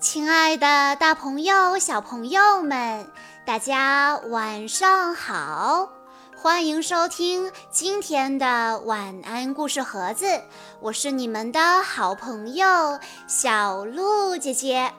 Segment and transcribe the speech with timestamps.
[0.00, 3.06] 亲爱的，大朋友、小朋友们，
[3.44, 5.90] 大家晚上好！
[6.34, 10.42] 欢迎收听今天的晚安故事盒子，
[10.80, 12.98] 我是你们的好朋友
[13.28, 14.90] 小鹿姐姐。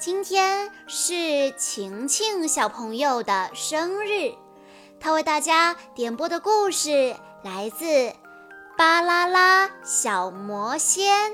[0.00, 4.32] 今天是晴晴小朋友的生日，
[4.98, 7.14] 她为大家点播的故事
[7.44, 7.84] 来自
[8.76, 11.30] 《巴啦啦小魔仙》。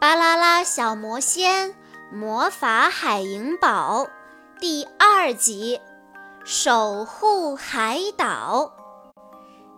[0.00, 1.74] 巴啦啦小魔仙
[2.10, 4.08] 魔法海银堡
[4.58, 5.78] 第二集，
[6.42, 8.72] 守护海岛。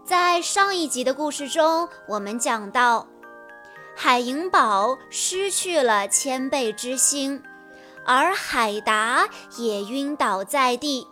[0.04, 3.08] 在上一集的故事中，我们讲到，
[3.96, 7.42] 海银堡失去了谦卑之心，
[8.06, 11.04] 而海达也晕倒在地，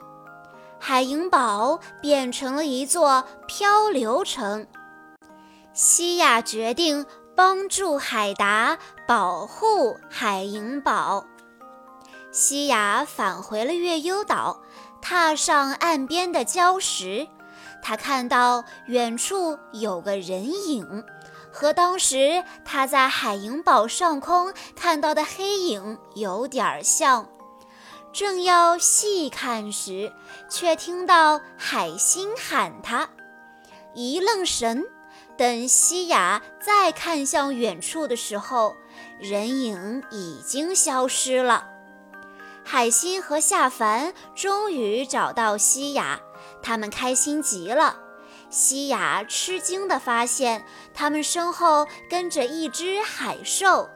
[0.79, 4.69] 海银堡变成了一座漂流城。
[5.73, 7.05] 西亚决定。
[7.37, 8.77] 帮助海达
[9.11, 11.27] 保护海银宝。
[12.31, 14.63] 西雅返回了月幽岛，
[15.03, 17.27] 踏上岸边的礁石，
[17.83, 21.05] 他看到远处有个人影，
[21.51, 27.29] 和当时他在海银堡上空看到的黑影有点像。
[28.13, 30.13] 正要细看时，
[30.49, 33.09] 却听到海星喊他，
[33.93, 34.85] 一愣神。
[35.37, 38.77] 等西雅再看向远处的时候，
[39.21, 41.69] 人影已经消失了。
[42.65, 46.21] 海星和夏凡终于找到西雅，
[46.63, 47.97] 他们开心极了。
[48.51, 53.89] 西雅吃惊地发现，他们身后跟着一只海兽。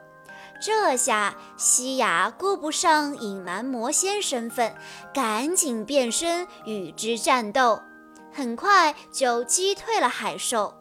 [0.61, 4.73] 这下西雅顾不上隐瞒魔仙身份，
[5.13, 7.81] 赶紧变身与之战斗，
[8.33, 10.74] 很快就击退了海兽。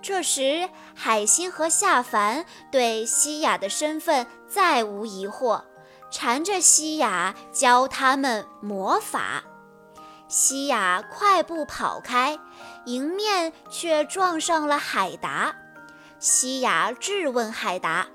[0.00, 5.62] 这时，海星和夏凡对西雅的身份再无疑惑，
[6.10, 9.42] 缠着西雅教他们魔法。
[10.28, 12.38] 西雅快步跑开，
[12.86, 15.56] 迎面却撞上了海达。
[16.18, 18.06] 西雅质问海达：“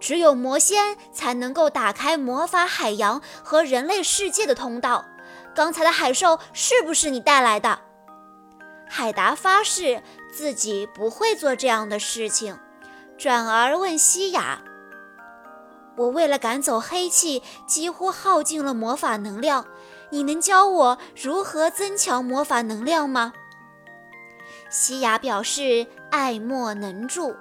[0.00, 5.04] 只有魔仙才能够打开魔法海洋和人类世界的通道，
[5.54, 7.80] 刚才的海兽是不是你带来的？”
[8.88, 10.02] 海达发誓。
[10.32, 12.58] 自己不会做这样的事情，
[13.18, 14.62] 转而问西雅
[15.96, 19.66] ：“我为了赶走黑气，几乎耗尽了魔法能量，
[20.10, 23.34] 你能教我如何增强魔法能量吗？”
[24.70, 27.36] 西雅表示爱莫能助。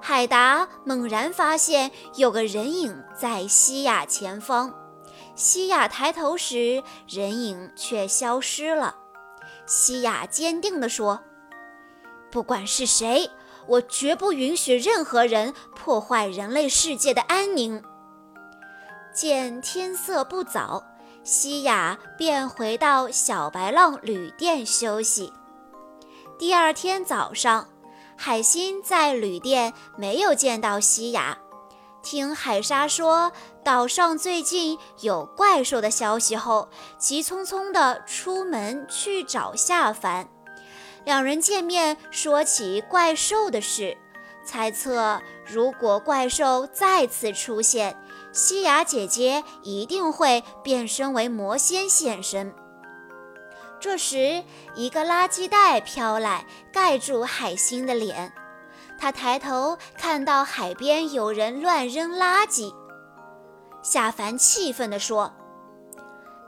[0.00, 4.74] 海达猛然发现有个人影在西雅前方，
[5.36, 8.96] 西雅抬头时，人影却消失了。
[9.66, 11.22] 西雅坚定地说。
[12.30, 13.30] 不管是谁，
[13.66, 17.82] 我绝不允许任何人破坏人类世界的安宁。
[19.14, 20.84] 见天色不早，
[21.24, 25.32] 西雅便回到小白浪旅店休息。
[26.38, 27.66] 第二天早上，
[28.16, 31.38] 海星在旅店没有见到西雅，
[32.02, 33.32] 听海沙说
[33.64, 40.28] 岛上最近有怪兽的消息后，急匆匆地出门去找夏凡。
[41.08, 43.96] 两人见面，说起怪兽的事，
[44.44, 47.96] 猜测如果怪兽再次出现，
[48.30, 52.54] 西雅姐姐一定会变身为魔仙现身。
[53.80, 58.30] 这时，一个垃圾袋飘来，盖住海星的脸。
[58.98, 62.70] 他抬头看到海边有人乱扔垃圾。
[63.82, 65.32] 夏凡气愤地说：“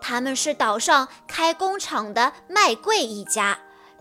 [0.03, 3.59] 他们是岛上开工厂的卖贵一家。”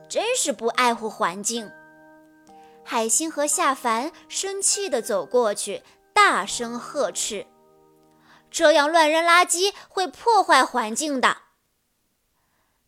[0.10, 1.72] 真是不爱护环境！
[2.84, 7.46] 海星和夏凡生气地走过去，大声呵斥
[8.50, 11.38] ：“这样乱扔垃圾会破坏环境的。”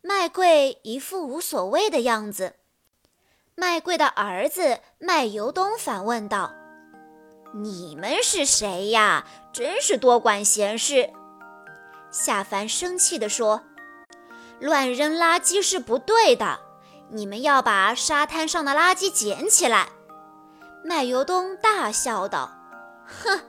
[0.02, 2.56] 麦贵一副无所谓的样子。
[3.54, 6.52] 麦贵的儿子麦由东反问道
[7.54, 9.24] ：“你们是谁呀？
[9.52, 11.12] 真是多管闲事！”
[12.10, 13.62] 夏凡生气地说
[14.58, 16.58] ：“乱扔垃圾是不对的。”
[17.14, 19.88] 你们要把沙滩上的垃圾捡起来！
[20.82, 22.50] 麦由东大笑道
[23.06, 23.40] ：“哼，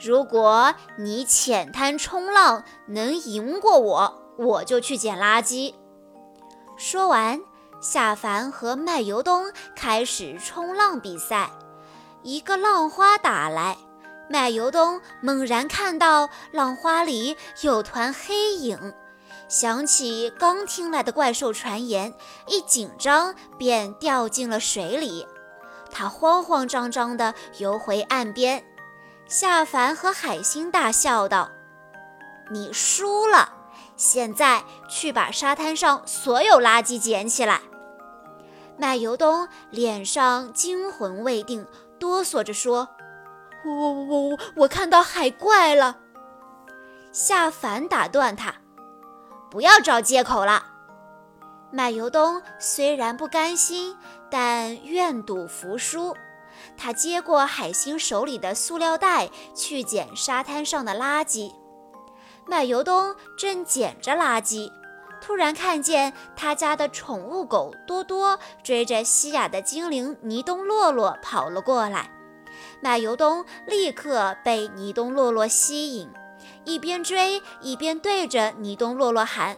[0.00, 5.74] 如果你浅滩冲浪能赢过我，我就去捡垃圾。”
[6.78, 7.40] 说完，
[7.80, 11.50] 夏凡和麦由东开始冲浪比赛。
[12.22, 13.76] 一个浪花打来，
[14.30, 18.94] 麦由东猛然看到浪花里有团黑影。
[19.48, 22.14] 想起刚听来的怪兽传言，
[22.46, 25.26] 一紧张便掉进了水里。
[25.90, 28.62] 他慌慌张张地游回岸边，
[29.26, 31.50] 夏凡和海星大笑道
[32.52, 33.50] ：“你输了，
[33.96, 37.62] 现在去把沙滩上所有垃圾捡起来。”
[38.76, 41.66] 麦尤东脸上惊魂未定，
[41.98, 42.90] 哆嗦着说
[43.64, 45.96] ：“我我我我看到海怪了。”
[47.12, 48.54] 夏凡打断他
[49.50, 50.64] ：“不要找借口了。”
[51.70, 53.96] 麦尤东虽然不甘心，
[54.30, 56.16] 但愿赌服输。
[56.76, 61.52] 他接过海星手里的塑料袋，去捡沙滩上的垃圾。
[62.46, 64.70] 麦尤东正捡着垃圾。
[65.20, 72.10] 突然看见他家的宠物狗多多追着西雅的精灵尼东洛洛跑了过来，
[72.80, 76.08] 麦尤东立刻被尼东洛洛吸引，
[76.68, 79.56] 一边追一边对着尼东洛洛喊：“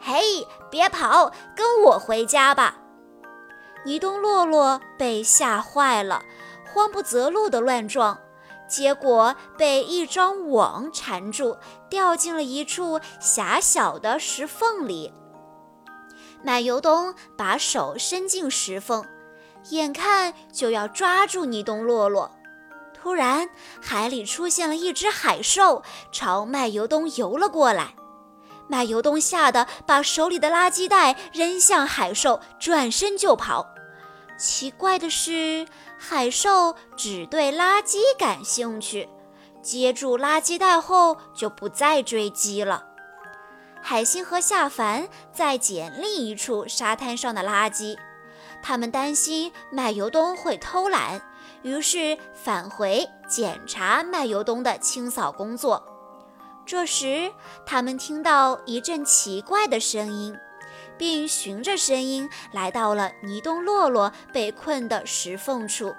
[0.00, 2.78] 嘿，别跑，跟我回家吧！”
[3.84, 6.22] 尼东洛洛被吓坏了，
[6.72, 8.18] 慌不择路地乱撞。
[8.66, 11.58] 结果被一张网缠住，
[11.90, 15.12] 掉进了一处狭小的石缝里。
[16.42, 19.04] 奶油东把手伸进石缝，
[19.70, 22.30] 眼看就要抓住尼东洛洛，
[23.02, 23.48] 突然
[23.80, 25.82] 海里出现了一只海兽，
[26.12, 27.94] 朝麦油东游了过来。
[28.68, 33.66] 麦油东吓得把手里的垃圾袋扔向海兽，转身就跑。
[34.38, 35.66] 奇怪的是，
[35.98, 39.08] 海兽只对垃圾感兴趣，
[39.62, 42.84] 接住垃圾袋后就不再追击了。
[43.82, 47.96] 海星和夏凡在捡另一处沙滩上的垃圾，
[48.62, 51.22] 他们担心麦尤东会偷懒，
[51.62, 55.82] 于是返回检查麦尤东的清扫工作。
[56.66, 57.32] 这时，
[57.66, 60.36] 他们听到一阵奇怪的声音。
[61.00, 65.94] 并循着声音来到了尼东洛洛被困的石缝处。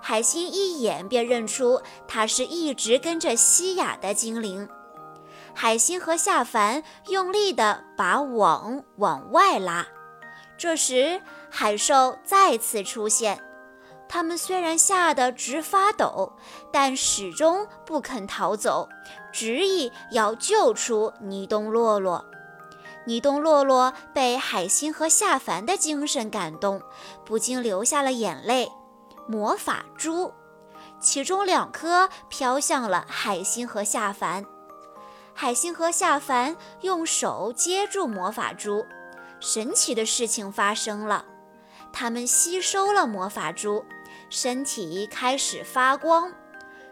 [0.00, 4.68] 海星一眼便认出他是一直跟着西雅的精灵。
[5.52, 9.84] 海星和夏凡用力地把网往外拉。
[10.56, 11.20] 这时，
[11.50, 13.42] 海兽再次出现。
[14.12, 16.32] 他们虽然吓得直发抖，
[16.72, 18.88] 但始终不肯逃走，
[19.32, 22.26] 执意要救出尼东洛洛。
[23.06, 26.82] 尼东洛洛被海星和夏凡的精神感动，
[27.24, 28.72] 不禁流下了眼泪。
[29.28, 30.32] 魔法珠，
[30.98, 34.44] 其中两颗飘向了海星和夏凡。
[35.32, 38.84] 海星和夏凡用手接住魔法珠，
[39.38, 41.24] 神奇的事情发生了，
[41.92, 43.84] 他们吸收了魔法珠，
[44.30, 46.32] 身体开始发光。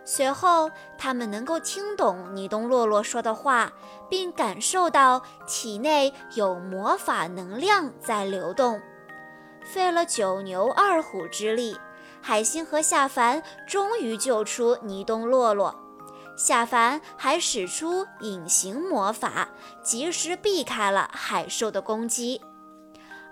[0.05, 3.73] 随后，他们能够听懂尼东洛洛说的话，
[4.09, 8.81] 并感受到体内有魔法能量在流动。
[9.63, 11.79] 费了九牛二虎之力，
[12.23, 15.79] 海星和夏凡终于救出尼东洛洛。
[16.39, 19.49] 夏凡还使出隐形魔法，
[19.83, 22.41] 及时避开了海兽的攻击。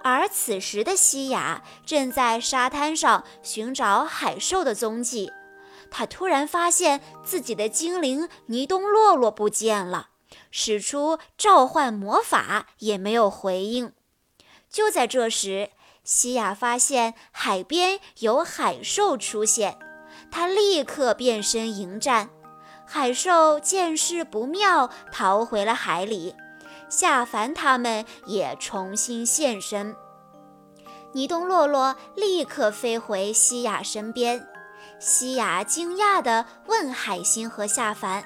[0.08, 5.32] 而此时的西雅正在沙滩上寻找海兽的踪迹。
[5.90, 10.10] 他突然发现自己的精灵尼东洛洛不见了，
[10.52, 13.92] 使出召唤魔法也没有回应。
[14.70, 15.70] 就在这时，
[16.04, 19.76] 西亚发现海边有海兽出现，
[20.30, 22.30] 他立刻变身迎战。
[22.86, 26.36] 海兽见势不妙，逃回了海里。
[26.88, 29.96] 夏凡他们也重新现身，
[31.12, 34.46] 尼东洛洛立刻飞回西雅身边。
[34.98, 38.24] 西雅惊讶地问海星和夏凡：“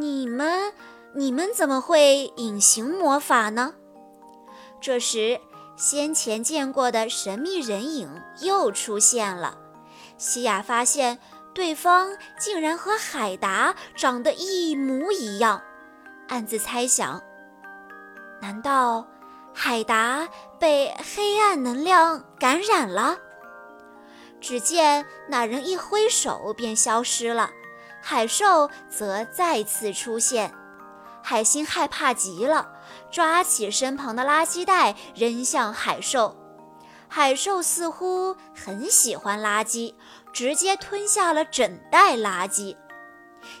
[0.00, 0.72] 你们，
[1.14, 3.74] 你们怎么会隐形魔法呢？”
[4.80, 5.40] 这时，
[5.76, 9.58] 先前见过的神秘人影又出现了。
[10.18, 11.18] 西雅发现
[11.54, 15.62] 对方竟然和海达长得一模一样，
[16.32, 17.22] 暗自猜想：
[18.40, 19.06] 难道
[19.52, 20.26] 海达
[20.58, 23.18] 被黑暗能量感染了？
[24.40, 27.50] 只见那人一挥手便消失了，
[28.00, 30.54] 海兽则再次出现。
[31.22, 32.66] 海星害怕极了，
[33.10, 36.34] 抓起身旁的垃圾袋扔向海兽。
[37.08, 39.94] 海兽似乎很喜欢垃圾，
[40.32, 42.74] 直接吞下了整袋垃圾。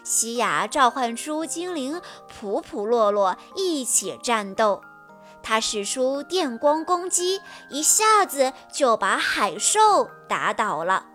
[0.04, 4.82] 西雅召唤出精灵普普洛洛一起战斗。
[5.42, 11.06] 他使出电光攻击，一下子就把海兽打倒了。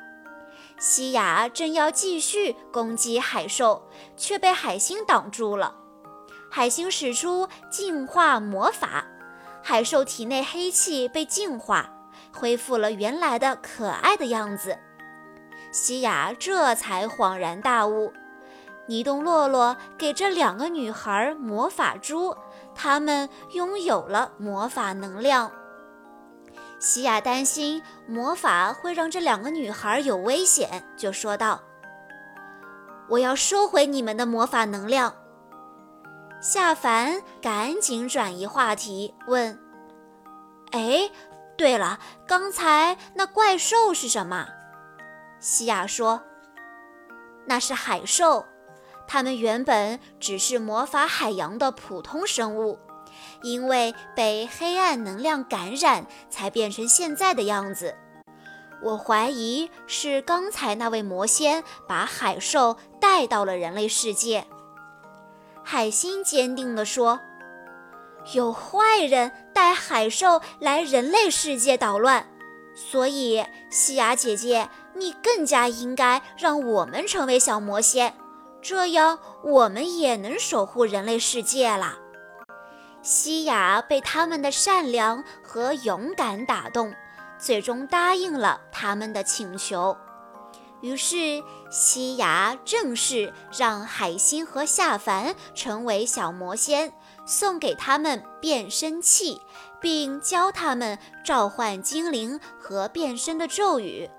[0.77, 5.75] 西雅正要继续攻击海兽，却被海星挡住了。
[6.51, 9.05] 海星使出净化魔法，
[9.63, 11.89] 海兽体内黑气被净化，
[12.33, 14.77] 恢复了原来的可爱的样子。
[15.71, 18.13] 西雅这才恍然大悟：
[18.88, 22.36] 尼东洛洛给这两个女孩魔法珠，
[22.74, 25.51] 她们拥有了魔法能量。
[26.79, 31.60] 西亚担心魔法会让这两个女孩有危险，就说道
[33.10, 35.13] ：“我要收回你们的魔法能量。”
[36.39, 39.60] 夏凡赶紧转移话题，问
[40.72, 41.10] ：“哎，
[41.58, 44.48] 对了，刚才那怪兽是什么？”
[45.41, 46.22] 西亚说
[47.48, 48.46] ：“那是海兽，
[49.08, 52.78] 它们原本只是魔法海洋的普通生物。”
[53.44, 57.96] 因为被黑暗能量感染，才变成现在的样子。
[58.82, 64.46] 我怀疑是刚才那位魔仙把海兽带到了人类世界。
[65.64, 67.20] 海星坚定地说
[68.34, 72.28] ：“有坏人带海兽来人类世界捣乱，
[72.76, 78.14] 所以西雅姐姐，你更加应该让我们成为小魔仙，
[78.67, 82.00] 这样我们也能守护人类世界了。”
[83.01, 86.93] 西雅被他们的善良和勇敢打动，
[87.39, 89.95] 最终答应了他们的请求。
[90.81, 96.91] 于是，西雅正式让海星和夏凡成为小魔仙，
[97.25, 99.41] 送给他们变身器，
[99.79, 104.09] 并教他们召唤精灵和变身的咒语。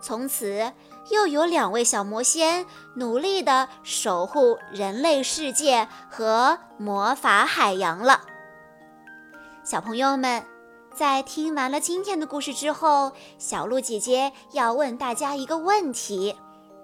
[0.00, 0.72] 从此，
[1.10, 8.22] 又有两位小魔仙努力地守护人类世界和魔法海洋了。
[9.64, 10.44] 小朋友们，
[10.94, 16.36] 在听完了今天的故事之后，小鹿姐姐要问大家一个问题，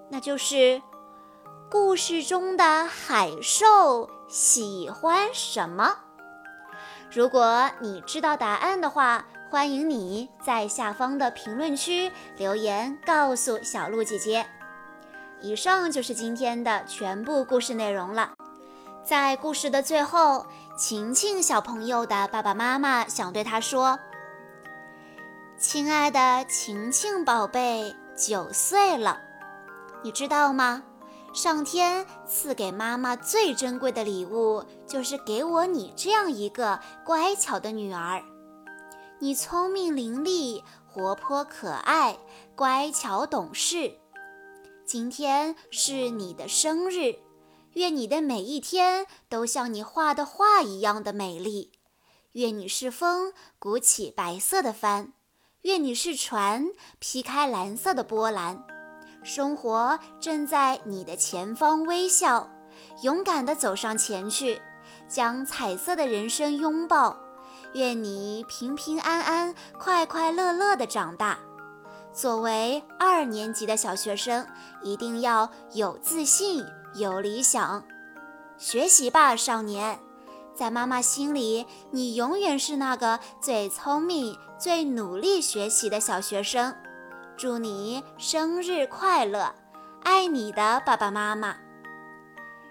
[0.09, 0.81] 那就是：
[1.69, 5.95] 故事中的海兽喜欢什么？
[7.11, 14.45] 如果你知道答案的话，欢迎你在下方的评论区留言告诉小鹿姐姐。
[15.41, 18.33] 以上就是今天的全部故事内容了。
[19.03, 20.47] 在故事的最后，
[20.77, 23.99] 晴晴小朋友的爸爸妈妈想对他说
[25.59, 29.19] ：“亲爱的晴晴宝贝，九岁了，
[30.03, 30.83] 你知道吗？
[31.33, 38.23] 上天赐给妈妈最珍贵的礼物，就是给我你这样一个乖巧的女儿。
[39.19, 42.17] 你聪明伶俐，活泼可爱，
[42.55, 43.97] 乖巧懂事。
[44.85, 47.15] 今天是你的生日。”
[47.75, 51.73] 愿你的每一天都像你画的画一样的美丽。
[52.31, 55.11] 愿你是风，鼓起白色的帆；
[55.63, 56.67] 愿你是船，
[56.99, 58.65] 劈开蓝色的波澜。
[59.23, 62.49] 生活正在你的前方微笑，
[63.01, 64.61] 勇敢地走上前去，
[65.09, 67.24] 将彩色的人生拥抱。
[67.75, 71.37] 愿你平平安安、快快乐乐地长大。
[72.13, 74.47] 作为二年级的小学生，
[74.81, 76.65] 一定要有自信。
[76.93, 77.83] 有理想，
[78.57, 79.99] 学习吧，少年。
[80.55, 86.73] 在妈妈心里，你永远是那个最聪明、最努力学习的小学生。
[87.35, 89.53] 祝你生日快乐！
[90.03, 91.57] 爱你的爸爸妈妈。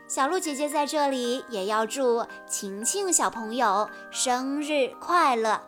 [0.06, 5.60] 小鹿姐姐在这里也要祝晴晴小朋友生日快乐。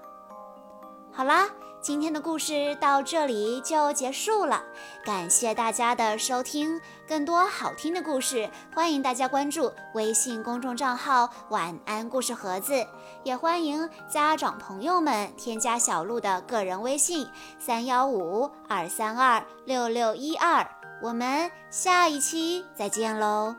[1.12, 1.48] 好啦。
[1.78, 4.60] 今天的故事到这里就结束了，
[5.04, 6.80] 感谢大家的收听。
[7.06, 12.84] 更多好听的故事，欢迎大家关注微信公众账号“晚安故事盒子”，
[13.22, 17.28] 也欢迎家长朋友们添加小鹿的个人微信：
[17.60, 20.68] 三幺五二三二六六一二。
[21.00, 23.54] 我们下一期再见喽！